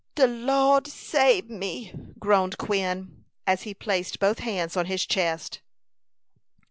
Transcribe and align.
"De 0.15 0.25
Lo'd 0.25 0.87
sabe 0.87 1.47
me!" 1.47 1.93
groaned 2.17 2.57
Quin, 2.57 3.23
as 3.45 3.61
he 3.61 3.73
placed 3.75 4.17
both 4.17 4.39
hands 4.39 4.75
on 4.75 4.87
his 4.87 5.05
chest. 5.05 5.61